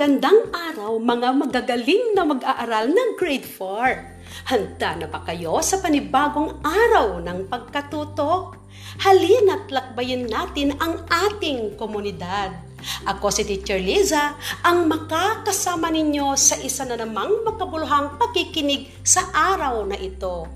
magandang 0.00 0.48
araw 0.56 0.96
mga 0.96 1.28
magagaling 1.36 2.16
na 2.16 2.24
mag-aaral 2.24 2.88
ng 2.88 3.20
grade 3.20 3.44
4. 3.44 4.48
Handa 4.48 4.96
na 4.96 5.04
ba 5.04 5.20
kayo 5.28 5.60
sa 5.60 5.76
panibagong 5.76 6.56
araw 6.64 7.20
ng 7.20 7.44
pagkatuto? 7.52 8.56
Halina't 9.04 9.68
lakbayin 9.68 10.24
natin 10.24 10.72
ang 10.80 11.04
ating 11.04 11.76
komunidad. 11.76 12.48
Ako 13.04 13.28
si 13.28 13.44
Teacher 13.44 13.76
Liza, 13.76 14.40
ang 14.64 14.88
makakasama 14.88 15.92
ninyo 15.92 16.32
sa 16.32 16.56
isa 16.64 16.88
na 16.88 16.96
namang 16.96 17.44
makabuluhang 17.44 18.16
pakikinig 18.16 18.88
sa 19.04 19.28
araw 19.36 19.84
na 19.84 20.00
ito. 20.00 20.48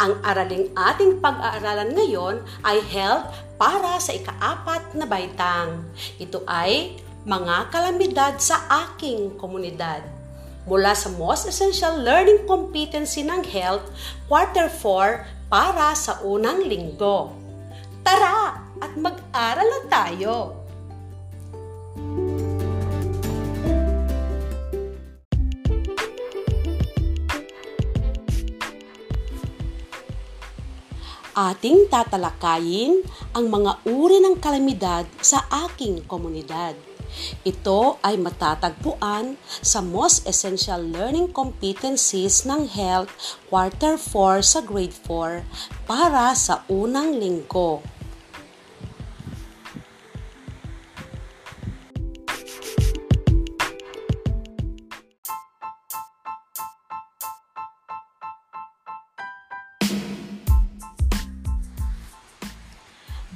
Ang 0.00 0.24
araling 0.24 0.72
ating 0.72 1.20
pag-aaralan 1.20 1.92
ngayon 1.92 2.40
ay 2.64 2.80
health 2.88 3.28
para 3.60 4.00
sa 4.00 4.16
ikaapat 4.16 4.96
na 4.96 5.04
baitang. 5.04 5.84
Ito 6.16 6.48
ay 6.48 6.96
mga 7.26 7.74
kalamidad 7.74 8.38
sa 8.38 8.62
aking 8.86 9.34
komunidad. 9.34 9.98
Mula 10.62 10.94
sa 10.94 11.10
Most 11.18 11.50
Essential 11.50 11.98
Learning 11.98 12.46
Competency 12.46 13.26
ng 13.26 13.42
Health, 13.42 13.90
Quarter 14.30 14.70
4 14.70 15.50
para 15.50 15.90
sa 15.98 16.22
unang 16.22 16.62
linggo. 16.62 17.34
Tara 18.06 18.62
at 18.78 18.92
mag-aral 18.94 19.66
na 19.66 19.80
tayo! 19.90 20.34
Ating 31.34 31.90
tatalakayin 31.90 33.02
ang 33.34 33.50
mga 33.50 33.82
uri 33.82 34.22
ng 34.22 34.38
kalamidad 34.38 35.04
sa 35.18 35.42
aking 35.66 36.06
komunidad. 36.06 36.85
Ito 37.46 38.02
ay 38.04 38.18
matatagpuan 38.20 39.38
sa 39.62 39.80
Most 39.80 40.26
Essential 40.26 40.82
Learning 40.82 41.30
Competencies 41.30 42.44
ng 42.44 42.68
Health 42.68 43.10
Quarter 43.48 43.98
4 43.98 44.42
sa 44.42 44.60
Grade 44.62 44.96
4 45.04 45.88
para 45.88 46.34
sa 46.36 46.66
unang 46.68 47.16
linggo. 47.16 47.84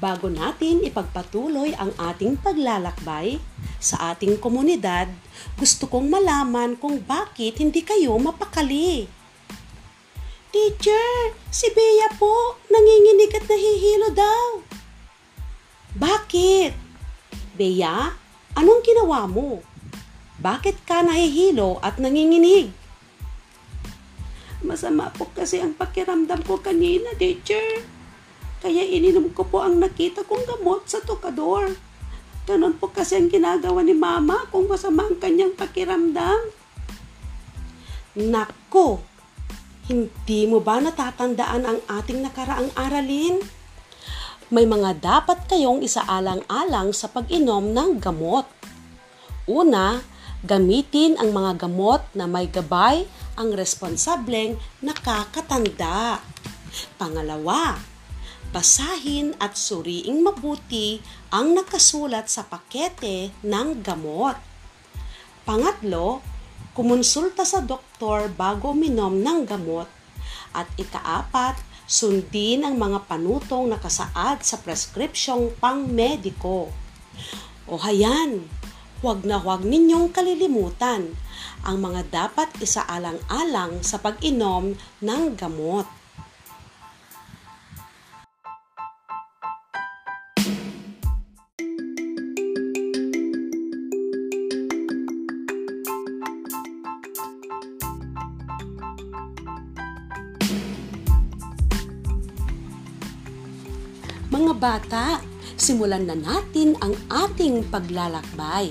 Bago 0.00 0.32
natin 0.32 0.80
ipagpatuloy 0.80 1.76
ang 1.76 1.92
ating 2.00 2.40
paglalakbay 2.40 3.36
sa 3.80 4.12
ating 4.12 4.36
komunidad, 4.36 5.08
gusto 5.56 5.88
kong 5.88 6.12
malaman 6.12 6.76
kung 6.76 7.00
bakit 7.00 7.56
hindi 7.56 7.80
kayo 7.80 8.14
mapakali. 8.20 9.08
Teacher, 10.52 11.32
si 11.48 11.72
Bea 11.72 12.12
po, 12.20 12.60
nanginginig 12.68 13.32
at 13.32 13.48
nahihilo 13.48 14.08
daw. 14.12 14.46
Bakit? 15.96 16.76
Bea, 17.56 18.12
anong 18.54 18.82
ginawa 18.84 19.24
mo? 19.24 19.64
Bakit 20.36 20.84
ka 20.84 21.00
nahihilo 21.00 21.80
at 21.80 21.96
nanginginig? 21.96 22.68
Masama 24.60 25.08
po 25.16 25.24
kasi 25.32 25.56
ang 25.56 25.72
pakiramdam 25.72 26.44
ko 26.44 26.60
kanina, 26.60 27.16
teacher. 27.16 27.80
Kaya 28.60 28.84
ininom 28.84 29.32
ko 29.32 29.48
po 29.48 29.64
ang 29.64 29.80
nakita 29.80 30.20
kong 30.28 30.44
gamot 30.44 30.84
sa 30.84 31.00
tukador. 31.00 31.72
Ganon 32.50 32.74
po 32.74 32.90
kasi 32.90 33.14
ang 33.14 33.30
ginagawa 33.30 33.78
ni 33.86 33.94
mama 33.94 34.42
kung 34.50 34.66
masama 34.66 35.06
ang 35.06 35.22
kanyang 35.22 35.54
pakiramdam. 35.54 36.50
Nako! 38.19 39.06
Hindi 39.86 40.50
mo 40.50 40.58
ba 40.58 40.82
natatandaan 40.82 41.62
ang 41.62 41.78
ating 41.86 42.19
nakaraang 42.19 42.75
aralin? 42.75 43.38
May 44.50 44.66
mga 44.66 44.98
dapat 44.98 45.47
kayong 45.47 45.78
isaalang-alang 45.86 46.91
sa 46.91 47.06
pag-inom 47.06 47.70
ng 47.70 48.02
gamot. 48.02 48.50
Una, 49.46 50.02
gamitin 50.42 51.22
ang 51.22 51.30
mga 51.30 51.70
gamot 51.70 52.02
na 52.19 52.26
may 52.26 52.50
gabay 52.50 53.06
ang 53.38 53.54
responsableng 53.54 54.58
nakakatanda. 54.82 56.19
Pangalawa, 56.98 57.78
basahin 58.50 59.38
at 59.38 59.55
suriing 59.55 60.27
mabuti 60.27 60.99
ang 61.31 61.55
nakasulat 61.55 62.27
sa 62.27 62.43
pakete 62.43 63.31
ng 63.47 63.78
gamot. 63.83 64.34
Pangatlo, 65.47 66.22
kumonsulta 66.75 67.47
sa 67.47 67.62
doktor 67.62 68.31
bago 68.31 68.75
uminom 68.75 69.22
ng 69.22 69.47
gamot. 69.47 69.87
At 70.50 70.66
ikaapat, 70.75 71.59
sundin 71.87 72.66
ang 72.66 72.78
mga 72.78 73.06
panutong 73.06 73.71
nakasaad 73.71 74.43
sa 74.43 74.59
preskripsyong 74.59 75.59
pang-mediko. 75.62 76.71
O 77.71 77.78
hayan, 77.78 78.47
huwag 79.03 79.22
na 79.22 79.38
huwag 79.38 79.62
ninyong 79.62 80.11
kalilimutan 80.11 81.15
ang 81.62 81.77
mga 81.78 82.06
dapat 82.11 82.50
isaalang-alang 82.59 83.82
sa 83.87 84.03
pag-inom 84.03 84.75
ng 85.03 85.22
gamot. 85.38 86.00
Bata, 104.70 105.19
simulan 105.58 106.06
na 106.06 106.14
natin 106.14 106.78
ang 106.78 106.94
ating 107.10 107.66
paglalakbay. 107.75 108.70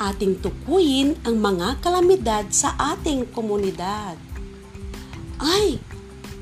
Ating 0.00 0.40
tukuyin 0.40 1.12
ang 1.28 1.36
mga 1.36 1.84
kalamidad 1.84 2.48
sa 2.48 2.72
ating 2.96 3.28
komunidad. 3.36 4.16
Ay, 5.36 5.76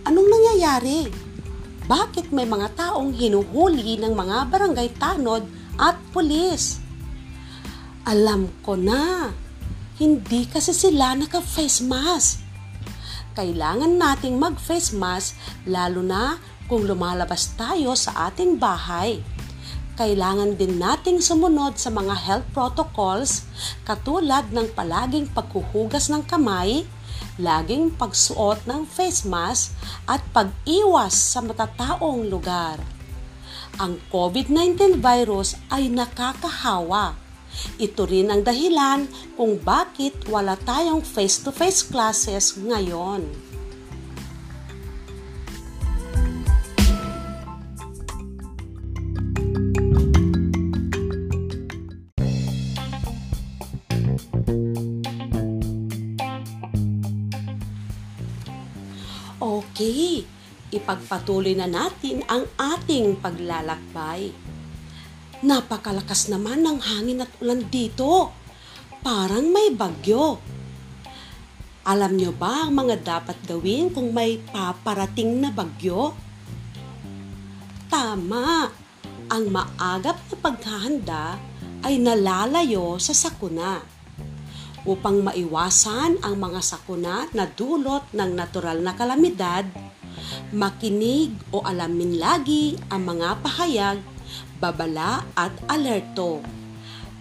anong 0.07 0.31
nangyayari? 0.31 1.11
Bakit 1.91 2.31
may 2.31 2.47
mga 2.47 2.71
taong 2.79 3.19
hinuhuli 3.19 3.99
ng 3.99 4.15
mga 4.15 4.47
barangay 4.47 4.95
tanod 4.95 5.43
at 5.75 5.99
pulis? 6.15 6.78
Alam 8.07 8.47
ko 8.63 8.78
na, 8.78 9.34
hindi 9.99 10.47
kasi 10.47 10.71
sila 10.71 11.19
naka-face 11.19 11.83
mask. 11.83 12.47
Kailangan 13.34 13.99
nating 13.99 14.39
mag-face 14.39 14.95
mask 14.95 15.34
lalo 15.67 15.99
na 16.01 16.39
kung 16.66 16.87
lumalabas 16.87 17.54
tayo 17.54 17.94
sa 17.94 18.31
ating 18.31 18.59
bahay. 18.59 19.22
Kailangan 19.97 20.60
din 20.60 20.77
nating 20.77 21.25
sumunod 21.25 21.81
sa 21.81 21.88
mga 21.88 22.12
health 22.12 22.49
protocols 22.53 23.49
katulad 23.88 24.53
ng 24.53 24.69
palaging 24.77 25.25
paghuhugas 25.32 26.12
ng 26.12 26.21
kamay, 26.28 26.84
laging 27.41 27.88
pagsuot 27.97 28.69
ng 28.69 28.84
face 28.84 29.25
mask 29.25 29.72
at 30.04 30.21
pag-iwas 30.37 31.16
sa 31.16 31.41
matataong 31.41 32.28
lugar. 32.28 32.77
Ang 33.81 33.97
COVID-19 34.12 35.00
virus 35.00 35.56
ay 35.72 35.88
nakakahawa. 35.88 37.16
Ito 37.81 38.04
rin 38.04 38.28
ang 38.28 38.44
dahilan 38.44 39.09
kung 39.37 39.56
bakit 39.60 40.28
wala 40.28 40.60
tayong 40.60 41.00
face-to-face 41.00 41.88
classes 41.88 42.56
ngayon. 42.60 43.46
Ipagpatuloy 60.86 61.59
na 61.59 61.66
natin 61.66 62.22
ang 62.30 62.47
ating 62.54 63.18
paglalakbay. 63.18 64.30
Napakalakas 65.42 66.30
naman 66.30 66.62
ng 66.62 66.78
hangin 66.78 67.27
at 67.27 67.33
ulan 67.42 67.66
dito. 67.66 68.30
Parang 69.03 69.50
may 69.50 69.74
bagyo. 69.74 70.38
Alam 71.83 72.15
nyo 72.15 72.30
ba 72.30 72.71
ang 72.71 72.78
mga 72.78 73.03
dapat 73.03 73.34
gawin 73.50 73.91
kung 73.91 74.15
may 74.15 74.38
paparating 74.38 75.42
na 75.42 75.50
bagyo? 75.50 76.15
Tama! 77.91 78.71
Ang 79.27 79.44
maagap 79.50 80.22
na 80.30 80.36
paghahanda 80.38 81.24
ay 81.83 81.98
nalalayo 81.98 82.94
sa 83.03 83.10
sakuna 83.10 83.83
upang 84.86 85.18
maiwasan 85.18 86.22
ang 86.22 86.34
mga 86.38 86.62
sakuna 86.62 87.27
na 87.34 87.50
dulot 87.50 88.06
ng 88.15 88.30
natural 88.38 88.78
na 88.80 88.94
kalamidad, 88.94 89.66
makinig 90.54 91.34
o 91.51 91.63
alamin 91.66 92.19
lagi 92.19 92.78
ang 92.91 93.07
mga 93.07 93.43
pahayag, 93.43 93.98
babala 94.63 95.27
at 95.34 95.54
alerto. 95.66 96.43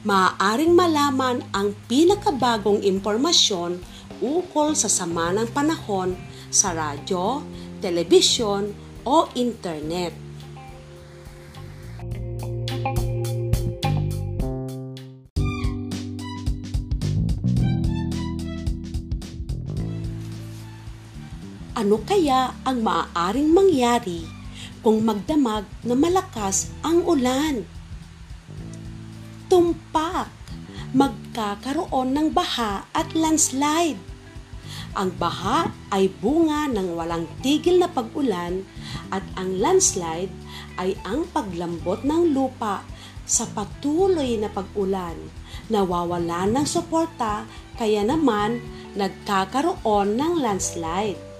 maaaring 0.06 0.78
malaman 0.78 1.42
ang 1.50 1.74
pinakabagong 1.90 2.86
impormasyon 2.86 3.82
ukol 4.22 4.78
sa 4.78 4.86
sama 4.86 5.34
ng 5.34 5.50
panahon 5.50 6.14
sa 6.54 6.78
radyo, 6.78 7.42
telebisyon 7.82 8.70
o 9.02 9.26
internet. 9.34 10.25
Ano 21.86 22.02
kaya 22.02 22.50
ang 22.66 22.82
maaaring 22.82 23.54
mangyari 23.54 24.26
kung 24.82 25.06
magdamag 25.06 25.70
na 25.86 25.94
malakas 25.94 26.74
ang 26.82 27.06
ulan? 27.06 27.62
Tumpak, 29.46 30.34
magkakaroon 30.98 32.10
ng 32.10 32.34
baha 32.34 32.90
at 32.90 33.14
landslide. 33.14 34.02
Ang 34.98 35.14
baha 35.14 35.70
ay 35.94 36.10
bunga 36.10 36.66
ng 36.74 36.98
walang 36.98 37.30
tigil 37.46 37.78
na 37.78 37.86
pag-ulan 37.86 38.66
at 39.14 39.22
ang 39.38 39.54
landslide 39.62 40.34
ay 40.82 40.98
ang 41.06 41.30
paglambot 41.30 42.02
ng 42.02 42.34
lupa 42.34 42.82
sa 43.30 43.46
patuloy 43.46 44.42
na 44.42 44.50
pag-ulan. 44.50 45.22
Nawawala 45.70 46.50
ng 46.50 46.66
suporta 46.66 47.46
kaya 47.78 48.02
naman 48.02 48.58
nagkakaroon 48.98 50.18
ng 50.18 50.42
landslide. 50.42 51.35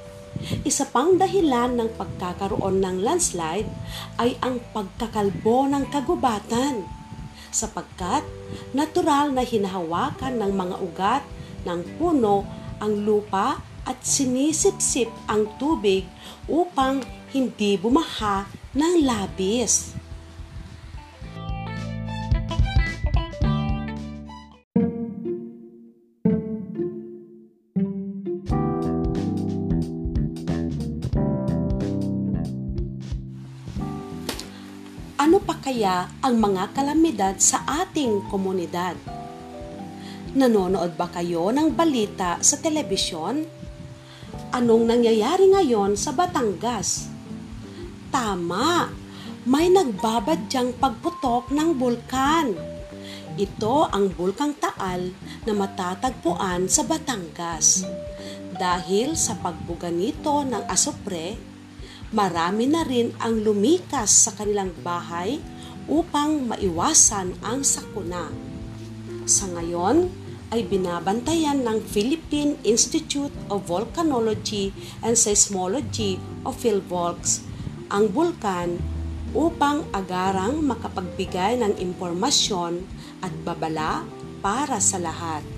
Isa 0.68 0.86
pang 0.92 1.16
dahilan 1.16 1.80
ng 1.80 1.90
pagkakaroon 1.96 2.84
ng 2.84 3.02
landslide 3.02 3.70
ay 4.20 4.36
ang 4.44 4.60
pagkakalbo 4.76 5.72
ng 5.72 5.88
kagubatan 5.90 6.84
sapagkat 7.56 8.28
natural 8.76 9.32
na 9.32 9.48
hinahawakan 9.48 10.44
ng 10.44 10.52
mga 10.52 10.76
ugat 10.84 11.24
ng 11.64 11.80
puno 11.96 12.44
ang 12.84 13.08
lupa 13.08 13.64
at 13.88 13.96
sinisipsip 14.04 15.08
ang 15.32 15.48
tubig 15.56 16.04
upang 16.52 17.00
hindi 17.32 17.80
bumaha 17.80 18.44
ng 18.76 19.08
labis. 19.08 19.95
Kaya 35.86 36.10
ang 36.26 36.42
mga 36.42 36.74
kalamidad 36.74 37.38
sa 37.38 37.62
ating 37.62 38.26
komunidad? 38.34 38.98
Nanonood 40.34 40.98
ba 40.98 41.06
kayo 41.14 41.54
ng 41.54 41.78
balita 41.78 42.42
sa 42.42 42.58
telebisyon? 42.58 43.46
Anong 44.50 44.90
nangyayari 44.90 45.46
ngayon 45.54 45.94
sa 45.94 46.10
Batangas? 46.10 47.06
Tama, 48.10 48.90
may 49.46 49.70
nagbabadyang 49.70 50.74
pagputok 50.82 51.54
ng 51.54 51.78
bulkan. 51.78 52.58
Ito 53.38 53.86
ang 53.86 54.10
bulkang 54.10 54.58
Taal 54.58 55.14
na 55.46 55.54
matatagpuan 55.54 56.66
sa 56.66 56.82
Batangas. 56.82 57.86
Dahil 58.58 59.14
sa 59.14 59.38
pagbuga 59.38 59.94
nito 59.94 60.50
ng 60.50 60.66
asopre, 60.66 61.38
marami 62.10 62.74
na 62.74 62.82
rin 62.82 63.14
ang 63.22 63.38
lumikas 63.38 64.26
sa 64.26 64.34
kanilang 64.34 64.74
bahay 64.82 65.54
upang 65.86 66.50
maiwasan 66.50 67.38
ang 67.46 67.62
sakuna. 67.62 68.30
Sa 69.26 69.50
ngayon, 69.50 70.10
ay 70.54 70.62
binabantayan 70.66 71.66
ng 71.66 71.82
Philippine 71.82 72.56
Institute 72.62 73.34
of 73.50 73.66
Volcanology 73.66 74.70
and 75.02 75.18
Seismology 75.18 76.22
o 76.46 76.54
PhilVolcs 76.54 77.42
ang 77.90 78.14
bulkan 78.14 78.78
upang 79.36 79.84
agarang 79.92 80.64
makapagbigay 80.64 81.60
ng 81.60 81.82
impormasyon 81.82 82.86
at 83.20 83.34
babala 83.44 84.06
para 84.40 84.78
sa 84.80 85.02
lahat. 85.02 85.55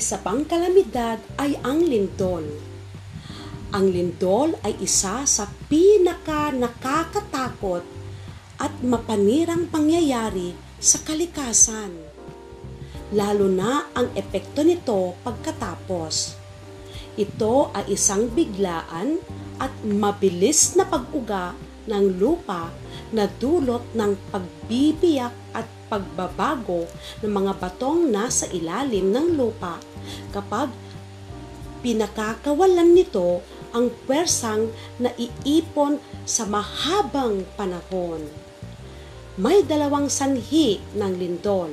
Isa 0.00 0.16
pang 0.16 0.48
kalamidad 0.48 1.20
ay 1.36 1.60
ang 1.60 1.84
lindol. 1.84 2.40
Ang 3.68 3.92
lindol 3.92 4.56
ay 4.64 4.72
isa 4.80 5.28
sa 5.28 5.44
pinaka 5.68 6.48
nakakatakot 6.56 7.84
at 8.56 8.72
mapanirang 8.80 9.68
pangyayari 9.68 10.56
sa 10.80 11.04
kalikasan. 11.04 11.92
Lalo 13.12 13.44
na 13.52 13.92
ang 13.92 14.08
epekto 14.16 14.64
nito 14.64 15.20
pagkatapos. 15.20 16.32
Ito 17.20 17.68
ay 17.76 17.92
isang 17.92 18.32
biglaan 18.32 19.20
at 19.60 19.84
mabilis 19.84 20.80
na 20.80 20.88
pag-uga 20.88 21.52
ng 21.84 22.16
lupa 22.16 22.72
na 23.12 23.28
dulot 23.28 23.84
ng 23.92 24.16
pagbibiyak 24.32 25.36
at 25.52 25.68
pagbabago 25.92 26.88
ng 27.20 27.28
mga 27.28 27.52
batong 27.60 28.08
nasa 28.08 28.48
ilalim 28.48 29.12
ng 29.12 29.36
lupa 29.36 29.89
kapag 30.34 30.72
pinakakawalan 31.80 32.92
nito 32.92 33.40
ang 33.70 33.88
pwersang 34.04 34.74
naiipon 34.98 36.02
sa 36.26 36.44
mahabang 36.46 37.46
panahon. 37.54 38.26
May 39.40 39.64
dalawang 39.64 40.10
sanhi 40.10 40.82
ng 40.92 41.12
lindol. 41.16 41.72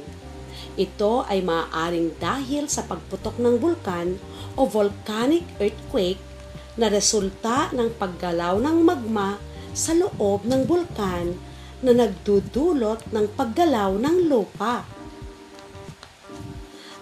Ito 0.77 1.25
ay 1.25 1.41
maaaring 1.41 2.15
dahil 2.21 2.69
sa 2.69 2.85
pagputok 2.85 3.41
ng 3.41 3.57
bulkan 3.57 4.21
o 4.53 4.69
volcanic 4.69 5.44
earthquake 5.57 6.21
na 6.77 6.88
resulta 6.88 7.73
ng 7.73 7.97
paggalaw 7.97 8.62
ng 8.62 8.77
magma 8.85 9.41
sa 9.73 9.97
loob 9.97 10.45
ng 10.45 10.69
bulkan 10.69 11.33
na 11.81 11.91
nagdudulot 11.94 13.09
ng 13.09 13.25
paggalaw 13.33 13.97
ng 13.97 14.30
lupa. 14.30 14.85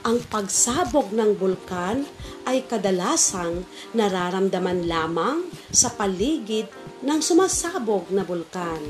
Ang 0.05 0.21
pagsabog 0.29 1.09
ng 1.17 1.33
bulkan 1.33 2.05
ay 2.45 2.61
kadalasang 2.69 3.65
nararamdaman 3.97 4.85
lamang 4.85 5.49
sa 5.73 5.89
paligid 5.89 6.69
ng 7.01 7.17
sumasabog 7.25 8.13
na 8.13 8.21
bulkan. 8.21 8.85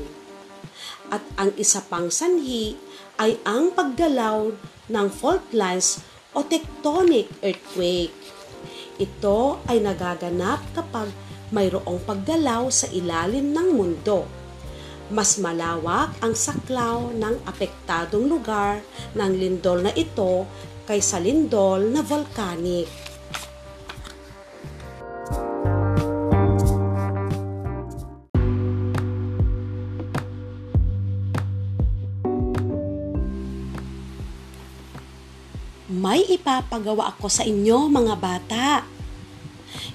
At 1.08 1.24
ang 1.40 1.56
isa 1.56 1.80
pang 1.88 2.12
sanhi 2.12 2.76
ay 3.16 3.40
ang 3.48 3.72
paggalaw 3.72 4.52
ng 4.92 5.08
fault 5.08 5.40
lines 5.56 6.04
o 6.36 6.44
tectonic 6.44 7.32
earthquake. 7.40 8.12
Ito 9.00 9.64
ay 9.72 9.80
nagaganap 9.80 10.60
kapag 10.76 11.08
mayroong 11.48 12.04
paggalaw 12.04 12.68
sa 12.68 12.92
ilalim 12.92 13.56
ng 13.56 13.72
mundo 13.72 14.28
mas 15.06 15.38
malawak 15.38 16.10
ang 16.18 16.34
saklaw 16.34 17.14
ng 17.14 17.46
apektadong 17.46 18.26
lugar 18.26 18.82
ng 19.14 19.30
lindol 19.38 19.86
na 19.86 19.94
ito 19.94 20.50
kaysa 20.86 21.18
lindol 21.18 21.90
na 21.90 22.00
volcanic. 22.00 22.86
May 35.86 36.22
ipapagawa 36.30 37.10
ako 37.18 37.26
sa 37.26 37.42
inyo 37.42 37.90
mga 37.90 38.14
bata 38.18 38.96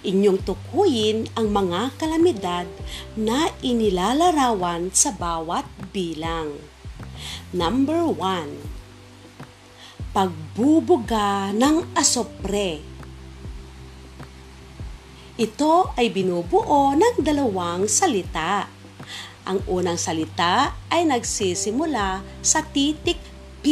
inyong 0.01 0.41
tukuyin 0.41 1.29
ang 1.37 1.53
mga 1.53 1.93
kalamidad 1.97 2.65
na 3.13 3.53
inilalarawan 3.61 4.89
sa 4.93 5.13
bawat 5.13 5.65
bilang. 5.93 6.57
Number 7.53 8.09
1. 8.09 8.80
Pagbubuga 10.11 11.55
ng 11.55 11.95
asopre. 11.95 12.83
Ito 15.39 15.95
ay 15.95 16.11
binubuo 16.11 16.91
ng 16.99 17.23
dalawang 17.23 17.87
salita. 17.87 18.67
Ang 19.47 19.63
unang 19.71 19.95
salita 19.95 20.75
ay 20.91 21.07
nagsisimula 21.07 22.27
sa 22.43 22.59
titik 22.59 23.23
P 23.63 23.71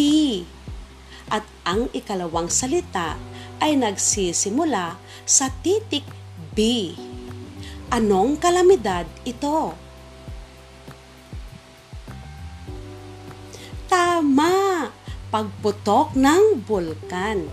at 1.27 1.43
ang 1.67 1.91
ikalawang 1.91 2.47
salita 2.47 3.19
ay 3.59 3.75
nagsisimula 3.75 4.95
sa 5.27 5.51
titik 5.59 6.07
B. 6.55 6.95
Anong 7.91 8.39
kalamidad 8.39 9.03
ito? 9.27 9.75
Tama! 13.91 14.68
Pagputok 15.29 16.17
ng 16.17 16.65
bulkan. 16.65 17.45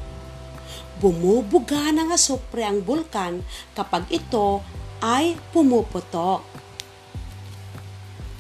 Bumubuga 0.97 1.92
ng 1.92 2.09
asupre 2.09 2.64
ang 2.64 2.80
bulkan 2.80 3.45
kapag 3.76 4.09
ito 4.09 4.64
ay 5.04 5.37
pumuputok. 5.52 6.40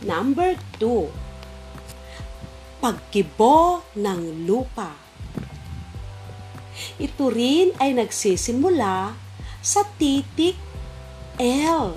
Number 0.04 0.56
2. 0.80 2.80
Pagkibo 2.80 3.84
ng 3.96 4.48
lupa. 4.48 4.92
Ito 6.96 7.32
rin 7.32 7.72
ay 7.80 7.96
nagsisimula 7.96 9.16
sa 9.60 9.82
titik 9.96 10.56
L. 11.40 11.96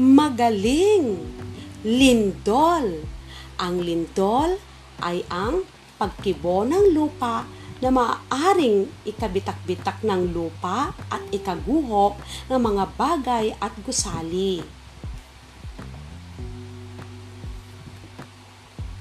Magaling! 0.00 1.28
Lindol! 1.84 3.04
Ang 3.60 3.84
lindol 3.84 4.56
ay 5.04 5.20
ang 5.28 5.68
pagkibo 6.00 6.64
ng 6.64 6.96
lupa 6.96 7.44
na 7.84 7.92
maaaring 7.92 8.88
ikabitak-bitak 9.04 10.00
ng 10.00 10.32
lupa 10.32 10.96
at 11.12 11.20
ikaguho 11.28 12.16
ng 12.48 12.56
mga 12.56 12.84
bagay 12.96 13.52
at 13.60 13.76
gusali. 13.84 14.64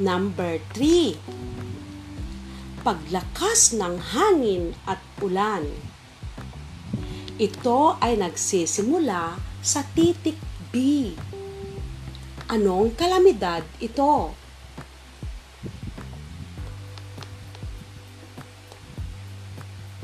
Number 0.03 0.59
3. 0.75 1.15
Paglakas 2.83 3.71
ng 3.71 3.95
hangin 4.19 4.75
at 4.83 4.99
ulan. 5.23 5.63
Ito 7.39 7.95
ay 8.03 8.19
nagsisimula 8.19 9.39
sa 9.63 9.87
titik 9.95 10.48
B. 10.69 11.09
Anong 12.45 12.93
kalamidad 12.93 13.65
ito? 13.81 14.37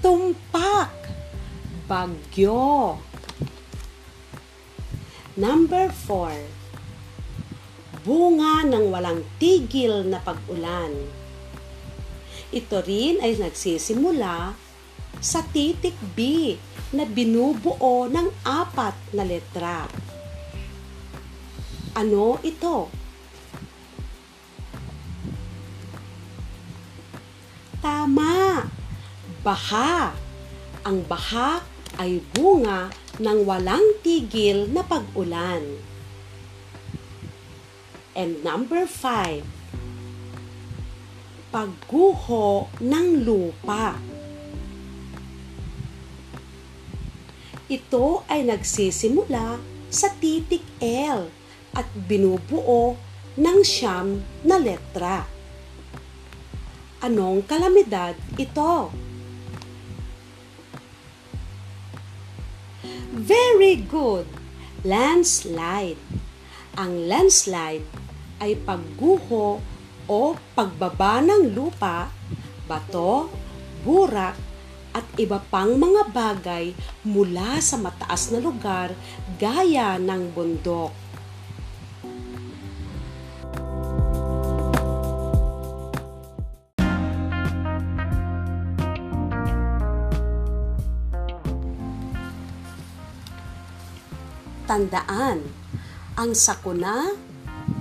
Tumpak. 0.02 0.90
Bagyo. 1.86 2.98
Number 5.38 5.94
4. 5.94 6.34
Bunga 8.06 8.62
ng 8.66 8.90
walang 8.90 9.22
tigil 9.38 10.06
na 10.06 10.22
pag-ulan. 10.22 10.94
Ito 12.54 12.82
rin 12.86 13.18
ay 13.22 13.38
nagsisimula 13.38 14.54
sa 15.22 15.42
titik 15.50 15.98
B 16.14 16.54
na 16.94 17.06
binubuo 17.06 18.06
ng 18.10 18.30
apat 18.46 18.94
na 19.14 19.24
letra. 19.26 19.90
Ano 21.96 22.36
ito? 22.44 22.92
Tama! 27.80 28.68
Baha. 29.40 30.12
Ang 30.84 31.08
baha 31.08 31.64
ay 31.96 32.20
bunga 32.36 32.92
ng 33.16 33.48
walang 33.48 34.04
tigil 34.04 34.68
na 34.76 34.84
pag-ulan. 34.84 35.64
And 38.12 38.44
number 38.44 38.84
five, 38.88 39.48
pagguho 41.56 42.68
ng 42.84 43.24
lupa. 43.24 43.96
Ito 47.72 48.28
ay 48.28 48.44
nagsisimula 48.44 49.64
sa 49.88 50.12
titik 50.20 50.64
L 50.84 51.32
at 51.76 51.86
binubuo 51.94 52.96
ng 53.36 53.60
siyam 53.62 54.24
na 54.48 54.56
letra. 54.56 55.28
Anong 57.04 57.44
kalamidad 57.44 58.16
ito? 58.40 58.90
Very 63.16 63.78
good! 63.86 64.26
Landslide. 64.82 66.00
Ang 66.80 67.08
landslide 67.08 67.86
ay 68.40 68.60
pagguho 68.60 69.60
o 70.06 70.22
pagbaba 70.54 71.24
ng 71.24 71.54
lupa, 71.56 72.12
bato, 72.68 73.32
burak, 73.86 74.38
at 74.96 75.04
iba 75.20 75.44
pang 75.52 75.76
mga 75.76 76.08
bagay 76.16 76.72
mula 77.04 77.60
sa 77.60 77.76
mataas 77.76 78.32
na 78.32 78.40
lugar 78.40 78.96
gaya 79.36 80.00
ng 80.00 80.32
bundok. 80.32 81.05
Tandaan, 94.76 95.40
ang 96.20 96.36
sakuna 96.36 97.16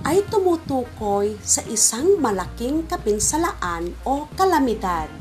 ay 0.07 0.23
tumutukoy 0.31 1.35
sa 1.43 1.59
isang 1.67 2.23
malaking 2.23 2.87
kapinsalaan 2.87 3.91
o 4.07 4.31
kalamidad. 4.39 5.11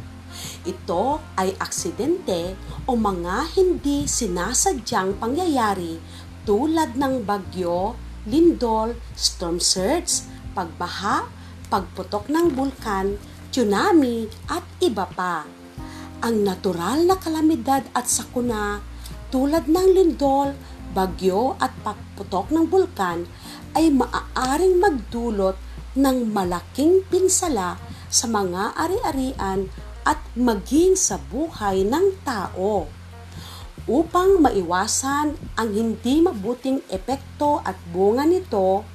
Ito 0.62 1.18
ay 1.34 1.58
aksidente 1.58 2.54
o 2.86 2.94
mga 2.94 3.58
hindi 3.58 4.06
sinasadyang 4.06 5.18
pangyayari 5.18 5.98
tulad 6.46 6.94
ng 6.94 7.26
bagyo, 7.26 7.98
lindol, 8.30 8.94
storm 9.18 9.58
surge, 9.58 10.22
pagbaha, 10.54 11.26
pagputok 11.74 12.30
ng 12.30 12.54
bulkan, 12.54 13.18
tsunami 13.50 14.30
at 14.46 14.62
iba 14.78 15.10
pa. 15.10 15.42
Ang 16.22 16.46
natural 16.46 17.02
na 17.02 17.18
kalamidad 17.18 17.82
at 17.98 18.06
sakuna 18.06 18.78
tulad 19.34 19.66
ng 19.66 19.88
lindol, 19.90 20.54
bagyo 20.94 21.58
at 21.58 21.74
pagputok 21.82 22.54
ng 22.54 22.70
bulkan 22.70 23.26
ay 23.74 23.90
maaaring 23.90 24.78
magdulot 24.78 25.58
ng 25.98 26.30
malaking 26.30 27.02
pinsala 27.10 27.76
sa 28.06 28.30
mga 28.30 28.78
ari-arian 28.78 29.66
at 30.06 30.22
maging 30.38 30.94
sa 30.94 31.18
buhay 31.18 31.82
ng 31.82 32.22
tao. 32.22 32.86
Upang 33.84 34.40
maiwasan 34.40 35.36
ang 35.58 35.70
hindi 35.74 36.22
mabuting 36.22 36.80
epekto 36.88 37.60
at 37.66 37.76
bunga 37.92 38.24
nito, 38.24 38.86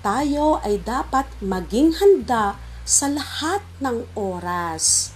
tayo 0.00 0.58
ay 0.64 0.82
dapat 0.82 1.28
maging 1.44 1.94
handa 2.00 2.58
sa 2.82 3.12
lahat 3.12 3.62
ng 3.78 4.02
oras 4.16 5.14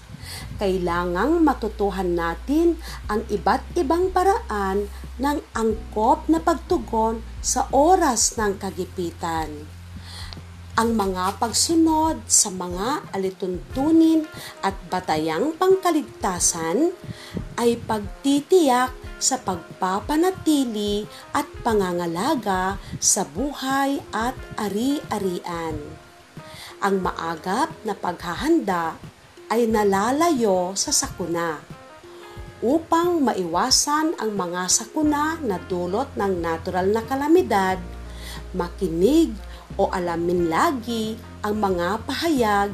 kailangang 0.61 1.41
matutuhan 1.41 2.13
natin 2.13 2.77
ang 3.09 3.25
iba't 3.33 3.65
ibang 3.81 4.13
paraan 4.13 4.87
ng 5.21 5.45
angkop 5.53 6.27
na 6.33 6.41
pagtugon 6.41 7.21
sa 7.45 7.69
oras 7.71 8.41
ng 8.41 8.57
kagipitan. 8.57 9.69
Ang 10.81 10.97
mga 10.97 11.37
pagsunod 11.37 12.25
sa 12.25 12.49
mga 12.49 13.13
alituntunin 13.13 14.25
at 14.65 14.73
batayang 14.89 15.53
pangkaligtasan 15.61 16.97
ay 17.61 17.77
pagtitiyak 17.85 18.89
sa 19.21 19.37
pagpapanatili 19.37 21.05
at 21.37 21.45
pangangalaga 21.61 22.81
sa 22.97 23.29
buhay 23.29 24.01
at 24.09 24.33
ari-arian. 24.57 25.77
Ang 26.81 27.05
maagap 27.05 27.69
na 27.85 27.93
paghahanda 27.93 28.97
ay 29.53 29.69
nalalayo 29.69 30.73
sa 30.73 30.89
sakuna. 30.89 31.80
Upang 32.61 33.25
maiwasan 33.25 34.21
ang 34.21 34.37
mga 34.37 34.69
sakuna 34.69 35.41
na 35.41 35.57
dulot 35.65 36.13
ng 36.13 36.45
natural 36.45 36.93
na 36.93 37.01
kalamidad, 37.01 37.81
makinig 38.53 39.33
o 39.81 39.89
alamin 39.89 40.53
lagi 40.53 41.17
ang 41.41 41.57
mga 41.57 42.05
pahayag, 42.05 42.69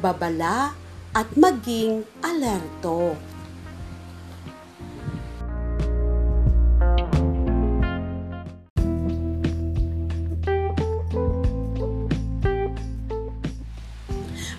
babala 0.00 0.72
at 1.12 1.28
maging 1.36 2.00
alerto. 2.24 3.12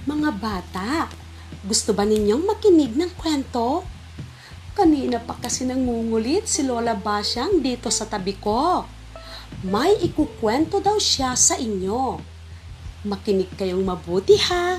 Mga 0.06 0.30
bata, 0.38 1.10
gusto 1.66 1.98
ba 1.98 2.06
ninyong 2.06 2.46
makinig 2.46 2.94
ng 2.94 3.10
kwento? 3.18 3.97
Kanina 4.78 5.18
pa 5.18 5.34
kasi 5.42 5.66
nangungulit 5.66 6.46
si 6.46 6.62
Lola 6.62 6.94
Basyang 6.94 7.66
dito 7.66 7.90
sa 7.90 8.06
tabi 8.06 8.38
ko. 8.38 8.86
May 9.66 10.06
ikukwento 10.06 10.78
daw 10.78 11.02
siya 11.02 11.34
sa 11.34 11.58
inyo. 11.58 12.22
Makinig 13.10 13.50
kayong 13.58 13.82
mabuti 13.82 14.38
ha. 14.38 14.78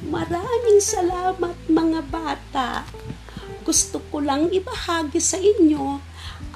Maraming 0.00 0.80
salamat 0.80 1.68
mga 1.68 2.00
bata. 2.08 2.88
Gusto 3.68 4.00
ko 4.08 4.24
lang 4.24 4.48
ibahagi 4.48 5.20
sa 5.20 5.36
inyo 5.36 6.00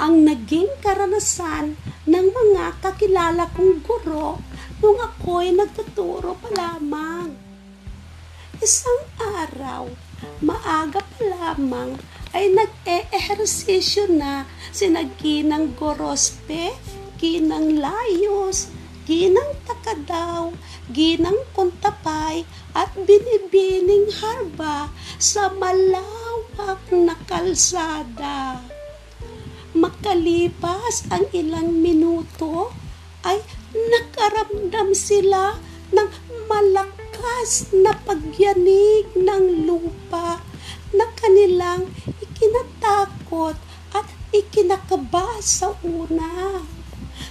ang 0.00 0.24
naging 0.24 0.80
karanasan 0.80 1.76
ng 2.08 2.26
mga 2.32 2.80
kakilala 2.80 3.52
kong 3.52 3.84
guro 3.84 4.40
nung 4.80 4.96
ako'y 4.96 5.52
nagtuturo 5.52 6.40
pa 6.40 6.48
lamang. 6.56 7.36
Isang 8.64 9.04
araw, 9.20 9.92
maaga 10.42 11.00
pa 11.02 11.20
lamang 11.22 11.98
ay 12.32 12.48
nag-e-ehersisyo 12.50 14.08
na 14.08 14.48
sina 14.72 15.04
Ginang 15.20 15.76
Gorospe, 15.76 16.72
Ginang 17.20 17.76
Layos, 17.78 18.72
Ginang 19.04 19.52
Takadaw, 19.68 20.54
Ginang 20.88 21.38
Kuntapay 21.52 22.48
at 22.72 22.90
Binibining 22.96 24.08
Harba 24.16 24.88
sa 25.20 25.52
malawak 25.52 26.82
na 26.88 27.14
kalsada. 27.28 28.64
Makalipas 29.76 31.08
ang 31.12 31.28
ilang 31.36 31.72
minuto 31.80 32.72
ay 33.24 33.40
nakaramdam 33.72 34.92
sila 34.92 35.56
ng 35.92 36.08
malakas 36.48 37.01
na 37.70 37.94
pagyanig 38.02 39.06
ng 39.14 39.66
lupa 39.66 40.42
na 40.90 41.06
kanilang 41.14 41.86
ikinatakot 42.18 43.54
at 43.94 44.06
ikinakaba 44.34 45.38
sa 45.38 45.74
una. 45.86 46.62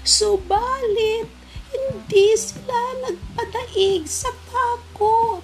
Subalit, 0.07 1.27
hindi 1.71 2.27
sila 2.39 3.03
nagpadaig 3.03 4.07
sa 4.07 4.31
takot. 4.51 5.43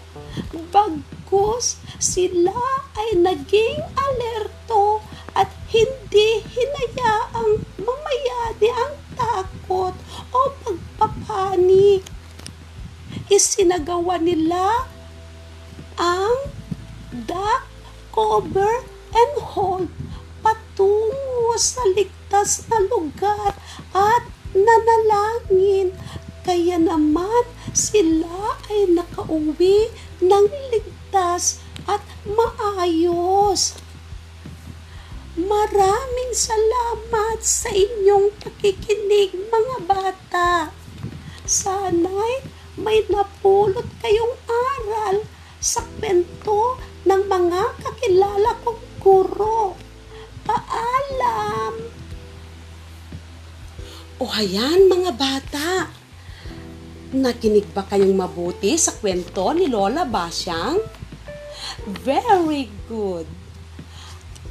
Bagkus, 0.71 1.79
sila 1.99 2.55
ay 2.95 3.19
naging 3.19 3.83
alerto 3.95 5.03
at 5.35 5.51
hindi 5.71 6.43
hinayaang 6.43 7.63
mamayani 7.79 8.69
ang 8.71 8.95
takot 9.15 9.95
o 10.31 10.39
pagpapanik. 10.63 12.03
Isinagawa 13.77 14.17
nila 14.17 14.89
ang 16.01 16.49
duck, 17.13 17.69
cover, 18.09 18.81
and 19.13 19.33
hold 19.53 19.93
patungo 20.41 21.53
sa 21.61 21.85
ligtas 21.93 22.65
na 22.73 22.81
lugar 22.89 23.53
at 23.93 24.25
nanalangin. 24.57 25.93
Kaya 26.41 26.81
naman 26.81 27.45
sila 27.69 28.57
ay 28.73 28.97
nakauwi 28.97 29.93
ng 30.25 30.45
ligtas 30.73 31.61
at 31.85 32.01
maayos. 32.25 33.77
Maraming 35.37 36.33
salamat 36.33 37.45
sa 37.45 37.69
inyong 37.69 38.33
pakikinig 38.41 39.37
mga 39.37 39.77
bata. 39.85 40.73
Sana'y 41.45 42.56
may 42.77 43.01
napulot 43.09 43.85
kayong 43.99 44.35
aral 44.45 45.25
sa 45.57 45.81
kwento 45.97 46.77
ng 47.09 47.21
mga 47.25 47.61
kakilala 47.81 48.53
kong 48.61 48.81
guro. 49.01 49.73
Paalam! 50.45 51.73
O 54.17 54.25
hayan 54.29 54.89
mga 54.89 55.11
bata, 55.13 55.69
nakinig 57.13 57.69
ba 57.73 57.85
kayong 57.85 58.13
mabuti 58.13 58.77
sa 58.77 58.93
kwento 58.93 59.53
ni 59.53 59.69
Lola 59.69 60.05
Basyang? 60.05 60.77
Very 62.05 62.69
good! 62.85 63.27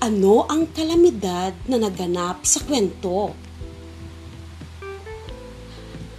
Ano 0.03 0.45
ang 0.51 0.69
kalamidad 0.77 1.57
na 1.67 1.81
naganap 1.81 2.45
sa 2.45 2.61
kwento? 2.63 3.33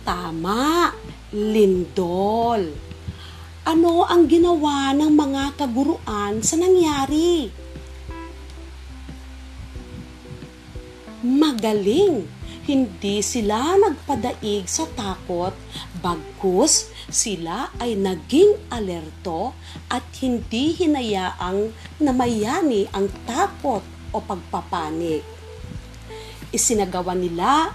Tama, 0.02 0.92
lindol. 1.32 2.72
Ano 3.68 4.08
ang 4.08 4.32
ginawa 4.32 4.96
ng 4.96 5.12
mga 5.12 5.60
kaguruan 5.60 6.40
sa 6.40 6.56
nangyari? 6.56 7.52
Magaling! 11.20 12.38
Hindi 12.68 13.24
sila 13.24 13.80
nagpadaig 13.80 14.68
sa 14.68 14.84
takot, 14.92 15.56
bagkus 16.04 16.92
sila 17.08 17.72
ay 17.80 17.96
naging 17.96 18.60
alerto 18.68 19.56
at 19.88 20.04
hindi 20.20 20.76
hinayaang 20.76 21.72
namayani 22.04 22.92
ang 22.92 23.08
takot 23.24 23.80
o 24.12 24.20
pagpapanik. 24.20 25.24
Isinagawa 26.52 27.16
nila 27.16 27.72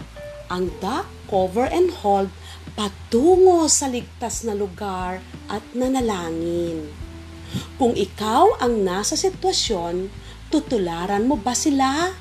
ang 0.53 0.69
duck, 0.85 1.09
cover 1.25 1.65
and 1.73 1.89
hold 2.05 2.29
patungo 2.73 3.69
sa 3.69 3.89
ligtas 3.89 4.49
na 4.49 4.57
lugar 4.57 5.21
at 5.49 5.63
nanalangin. 5.77 6.89
Kung 7.77 7.93
ikaw 7.93 8.57
ang 8.65 8.81
nasa 8.81 9.13
sitwasyon, 9.13 10.09
tutularan 10.49 11.29
mo 11.29 11.37
ba 11.37 11.53
sila? 11.53 12.17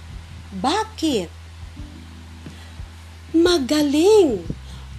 Bakit? 0.51 1.29
Magaling! 3.31 4.43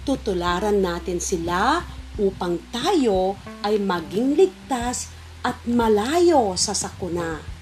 Tutularan 0.03 0.81
natin 0.81 1.21
sila 1.21 1.85
upang 2.17 2.57
tayo 2.73 3.37
ay 3.61 3.77
maging 3.77 4.33
ligtas 4.33 5.13
at 5.45 5.61
malayo 5.69 6.57
sa 6.57 6.73
sakuna. 6.73 7.52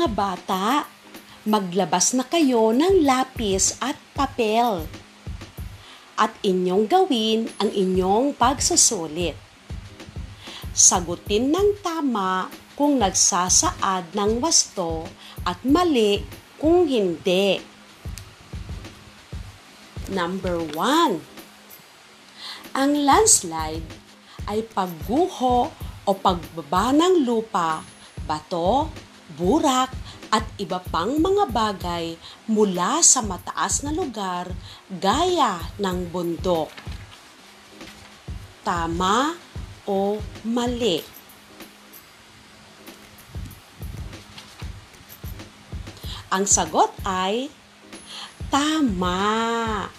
Mga 0.00 0.16
bata, 0.16 0.88
maglabas 1.44 2.16
na 2.16 2.24
kayo 2.24 2.72
ng 2.72 3.04
lapis 3.04 3.76
at 3.84 4.00
papel 4.16 4.88
at 6.16 6.32
inyong 6.40 6.88
gawin 6.88 7.44
ang 7.60 7.68
inyong 7.68 8.32
pagsusulit. 8.32 9.36
Sagutin 10.72 11.52
ng 11.52 11.84
tama 11.84 12.48
kung 12.80 12.96
nagsasaad 12.96 14.16
ng 14.16 14.40
wasto 14.40 15.04
at 15.44 15.60
mali 15.68 16.24
kung 16.56 16.88
hindi. 16.88 17.60
Number 20.08 20.64
1. 20.64 22.72
Ang 22.72 23.04
landslide 23.04 23.84
ay 24.48 24.64
pagguho 24.64 25.68
o 26.08 26.10
pagbaba 26.16 26.88
ng 26.88 27.28
lupa, 27.28 27.84
bato, 28.24 28.88
burak 29.38 29.94
at 30.30 30.46
iba 30.62 30.78
pang 30.78 31.18
mga 31.18 31.50
bagay 31.50 32.14
mula 32.46 33.02
sa 33.02 33.18
mataas 33.22 33.82
na 33.82 33.90
lugar 33.90 34.46
gaya 34.86 35.58
ng 35.82 36.06
bundok. 36.10 36.70
Tama 38.62 39.34
o 39.90 40.22
mali? 40.46 41.02
Ang 46.30 46.46
sagot 46.46 46.94
ay 47.02 47.50
tama. 48.54 49.90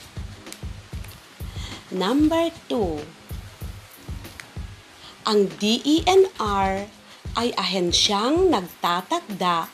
Number 1.91 2.47
2. 2.71 5.27
Ang 5.27 5.51
DENR 5.59 7.00
ay 7.35 7.55
ahensyang 7.55 8.51
nagtatakda 8.51 9.71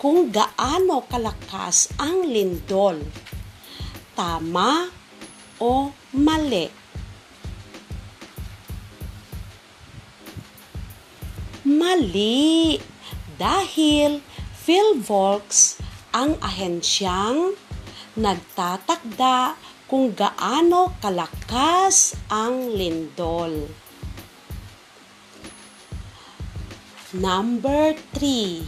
kung 0.00 0.32
gaano 0.32 1.04
kalakas 1.06 1.92
ang 2.00 2.24
lindol. 2.24 3.04
Tama 4.16 4.88
o 5.60 5.92
mali? 6.16 6.66
Mali! 11.68 12.80
Dahil 13.40 14.20
PhilVolks 14.60 15.80
ang 16.12 16.36
ahensyang 16.44 17.56
nagtatakda 18.18 19.56
kung 19.88 20.12
gaano 20.12 20.94
kalakas 21.00 22.14
ang 22.28 22.70
lindol. 22.74 23.66
Number 27.10 27.98
3. 28.14 28.62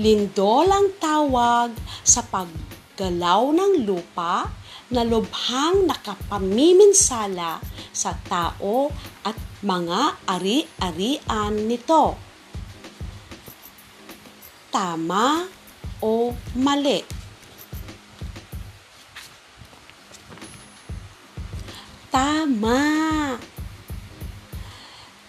Lindol 0.00 0.64
ang 0.72 0.96
tawag 0.96 1.76
sa 2.00 2.24
paggalaw 2.24 3.52
ng 3.52 3.84
lupa 3.84 4.48
na 4.88 5.04
lubhang 5.04 5.84
nakapamiminsala 5.84 7.60
sa 7.92 8.16
tao 8.24 8.88
at 9.28 9.36
mga 9.60 10.24
ari-arian 10.24 11.68
nito. 11.68 12.16
Tama 14.72 15.52
o 16.00 16.32
mali? 16.56 17.04
Tama! 22.08 23.51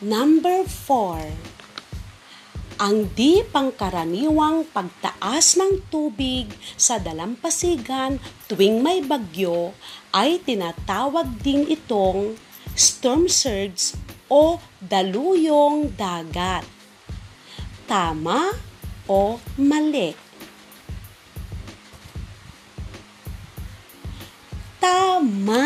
Number 0.03 0.67
4. 0.67 1.31
Ang 2.83 3.07
di 3.15 3.39
pangkaraniwang 3.39 4.67
pagtaas 4.75 5.55
ng 5.55 5.87
tubig 5.87 6.51
sa 6.75 6.99
dalampasigan 6.99 8.19
tuwing 8.51 8.83
may 8.83 8.99
bagyo 8.99 9.71
ay 10.11 10.43
tinatawag 10.43 11.39
din 11.39 11.63
itong 11.71 12.35
storm 12.75 13.31
surge 13.31 13.95
o 14.27 14.59
daluyong 14.83 15.95
dagat. 15.95 16.67
Tama 17.87 18.59
o 19.07 19.39
mali? 19.55 20.11
Tama! 24.83 25.63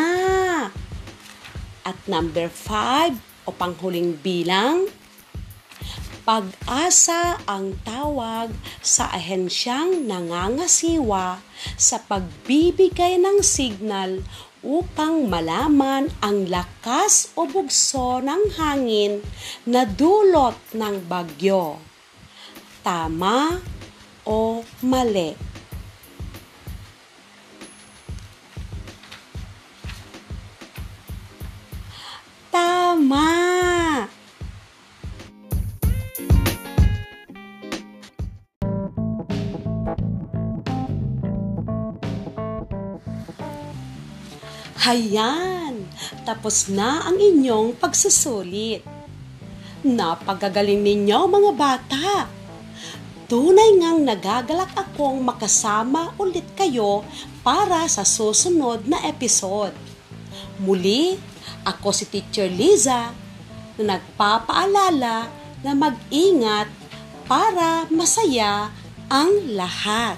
At 1.82 1.98
number 2.06 2.46
5 2.54 3.27
o 3.48 3.56
panghuling 3.56 4.20
bilang, 4.20 4.92
pag-asa 6.28 7.40
ang 7.48 7.80
tawag 7.88 8.52
sa 8.84 9.08
ahensyang 9.16 10.04
nangangasiwa 10.04 11.40
sa 11.80 11.98
pagbibigay 12.04 13.16
ng 13.16 13.40
signal 13.40 14.20
upang 14.60 15.32
malaman 15.32 16.12
ang 16.20 16.52
lakas 16.52 17.32
o 17.40 17.48
bugso 17.48 18.20
ng 18.20 18.60
hangin 18.60 19.24
na 19.64 19.88
dulot 19.88 20.60
ng 20.76 21.08
bagyo. 21.08 21.80
Tama 22.84 23.64
o 24.28 24.60
mali? 24.84 25.47
Tama! 32.98 34.10
Hayan! 44.82 45.86
Tapos 46.26 46.74
na 46.74 47.06
ang 47.06 47.22
inyong 47.22 47.78
pagsusulit. 47.78 48.82
Napagagaling 49.86 50.82
ninyo 50.82 51.20
mga 51.30 51.52
bata! 51.54 52.26
Tunay 53.30 53.78
ngang 53.78 54.10
nagagalak 54.10 54.74
akong 54.74 55.22
makasama 55.22 56.18
ulit 56.18 56.50
kayo 56.58 57.06
para 57.46 57.86
sa 57.86 58.02
susunod 58.02 58.90
na 58.90 59.06
episode. 59.06 59.78
Muli, 60.58 61.37
ako 61.68 61.92
si 61.92 62.08
Teacher 62.08 62.48
Liza 62.48 63.12
na 63.76 64.00
nagpapaalala 64.00 65.28
na 65.62 65.72
mag-ingat 65.76 66.72
para 67.28 67.84
masaya 67.92 68.72
ang 69.12 69.52
lahat. 69.52 70.16